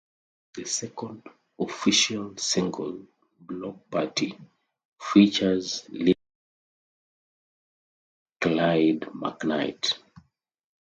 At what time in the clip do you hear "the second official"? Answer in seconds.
0.55-2.35